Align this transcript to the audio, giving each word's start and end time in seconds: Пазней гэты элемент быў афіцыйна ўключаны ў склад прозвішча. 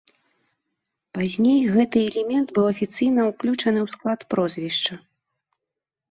Пазней 1.17 1.59
гэты 1.75 1.97
элемент 2.07 2.53
быў 2.55 2.65
афіцыйна 2.73 3.21
ўключаны 3.31 3.79
ў 3.83 3.87
склад 3.95 4.19
прозвішча. 4.35 4.93